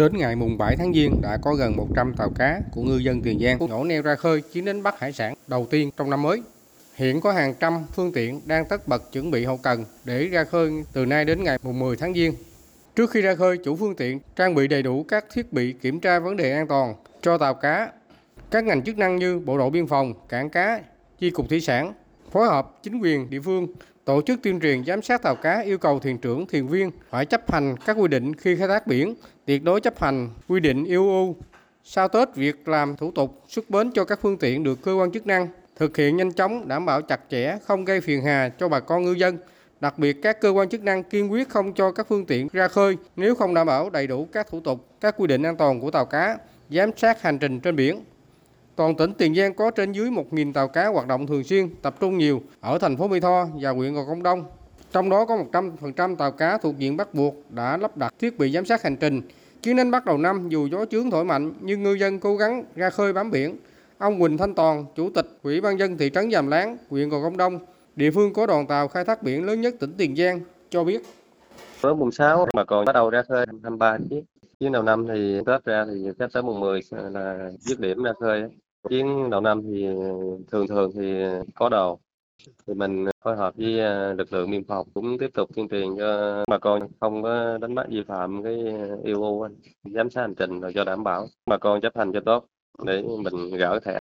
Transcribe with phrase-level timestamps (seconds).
[0.00, 3.22] Đến ngày mùng 7 tháng Giêng đã có gần 100 tàu cá của ngư dân
[3.22, 6.22] Tiền Giang nhổ neo ra khơi chuyến đánh bắt hải sản đầu tiên trong năm
[6.22, 6.42] mới.
[6.94, 10.44] Hiện có hàng trăm phương tiện đang tất bật chuẩn bị hậu cần để ra
[10.44, 12.34] khơi từ nay đến ngày mùng 10 tháng Giêng.
[12.96, 16.00] Trước khi ra khơi, chủ phương tiện trang bị đầy đủ các thiết bị kiểm
[16.00, 17.88] tra vấn đề an toàn cho tàu cá.
[18.50, 20.80] Các ngành chức năng như Bộ đội Biên phòng, Cảng cá,
[21.18, 21.92] Chi cục Thủy sản
[22.30, 23.66] phối hợp chính quyền địa phương
[24.04, 27.26] tổ chức tuyên truyền giám sát tàu cá yêu cầu thuyền trưởng, thuyền viên phải
[27.26, 29.14] chấp hành các quy định khi khai thác biển,
[29.46, 31.36] tuyệt đối chấp hành quy định IUU.
[31.84, 35.12] Sau Tết, việc làm thủ tục xuất bến cho các phương tiện được cơ quan
[35.12, 38.68] chức năng thực hiện nhanh chóng, đảm bảo chặt chẽ, không gây phiền hà cho
[38.68, 39.38] bà con ngư dân.
[39.80, 42.68] Đặc biệt, các cơ quan chức năng kiên quyết không cho các phương tiện ra
[42.68, 45.80] khơi nếu không đảm bảo đầy đủ các thủ tục, các quy định an toàn
[45.80, 46.38] của tàu cá,
[46.70, 48.04] giám sát hành trình trên biển.
[48.80, 51.94] Toàn tỉnh Tiền Giang có trên dưới 1.000 tàu cá hoạt động thường xuyên, tập
[52.00, 54.44] trung nhiều ở thành phố Mỹ Tho và huyện Gò Công Đông.
[54.92, 58.52] Trong đó có 100% tàu cá thuộc diện bắt buộc đã lắp đặt thiết bị
[58.52, 59.22] giám sát hành trình.
[59.62, 62.64] Chuyến đánh bắt đầu năm dù gió chướng thổi mạnh nhưng ngư dân cố gắng
[62.74, 63.56] ra khơi bám biển.
[63.98, 67.22] Ông Quỳnh Thanh Toàn, Chủ tịch Ủy ban dân thị trấn Giàm Láng, huyện Gò
[67.22, 67.58] Công Đông,
[67.96, 70.40] địa phương có đoàn tàu khai thác biển lớn nhất tỉnh Tiền Giang,
[70.70, 71.02] cho biết.
[71.82, 74.22] Tới mùng 6 mà còn bắt đầu ra khơi 23 chiếc.
[74.60, 78.12] Chuyến đầu năm thì Tết ra thì Tết tới mùng 10 là dứt điểm ra
[78.20, 78.42] khơi.
[78.88, 79.86] Chuyến đầu năm thì
[80.50, 81.14] thường thường thì
[81.54, 82.00] có đồ.
[82.66, 85.88] Thì mình phối hợp với ờ, lực lượng biên phòng cũng tiếp tục tuyên truyền
[85.98, 88.56] cho bà con không có đánh bắt vi phạm cái
[89.04, 89.48] IUU,
[89.84, 92.46] giám sát hành trình rồi cho đảm bảo bà con chấp hành cho tốt
[92.84, 94.00] để mình gỡ thẻ